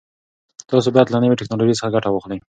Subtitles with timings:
[0.69, 2.39] تاسو باید له نوي ټکنالوژۍ څخه ګټه واخلئ.